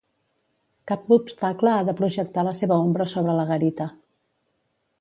Cap 0.91 1.11
obstacle 1.17 1.73
ha 1.73 1.83
de 1.89 1.95
projectar 2.01 2.47
la 2.49 2.53
seva 2.63 2.81
ombra 2.87 3.07
sobre 3.15 3.39
la 3.41 3.47
garita. 3.53 3.91